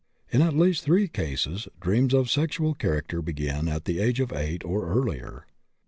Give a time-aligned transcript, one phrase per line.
[0.31, 4.33] In at least 3 cases dreams of a sexual character began at the age of
[4.33, 5.45] 8 or earlier.